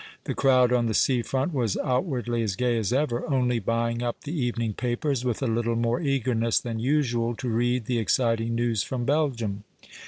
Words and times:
The 0.23 0.33
crowd 0.33 0.73
on 0.73 0.87
the 0.87 0.95
scafront 0.95 1.53
was 1.53 1.77
outwardly 1.77 2.41
as 2.41 2.55
gay 2.55 2.75
as 2.79 2.91
ever, 2.91 3.23
only 3.29 3.59
buying 3.59 4.01
up 4.01 4.21
the 4.23 4.33
evening 4.35 4.73
papers 4.73 5.23
with 5.23 5.43
a 5.43 5.45
little 5.47 5.75
more 5.75 6.01
eagerness 6.01 6.59
than 6.59 6.79
usual 6.79 7.35
to 7.35 7.47
read 7.49 7.85
the 7.85 7.99
exeiting 7.99 8.55
news 8.55 8.81
from 8.81 9.05
Belgium. 9.05 9.63